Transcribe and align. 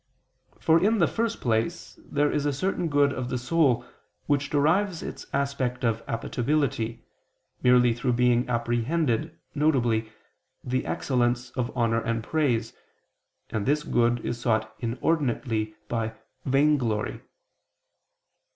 For, 0.59 0.81
in 0.83 0.97
the 0.97 1.05
first 1.05 1.41
place, 1.41 1.99
there 2.03 2.31
is 2.31 2.47
a 2.47 2.51
certain 2.53 2.87
good 2.87 3.13
of 3.13 3.29
the 3.29 3.37
soul, 3.37 3.85
which 4.25 4.49
derives 4.49 5.03
its 5.03 5.27
aspect 5.31 5.83
of 5.85 6.01
appetibility, 6.07 7.03
merely 7.61 7.93
through 7.93 8.13
being 8.13 8.49
apprehended, 8.49 9.37
viz. 9.53 10.05
the 10.63 10.87
excellence 10.87 11.51
of 11.51 11.71
honor 11.77 12.01
and 12.01 12.23
praise, 12.23 12.73
and 13.51 13.67
this 13.67 13.83
good 13.83 14.21
is 14.25 14.41
sought 14.41 14.73
inordinately 14.79 15.75
by 15.87 16.13
_vainglory. 16.47 17.21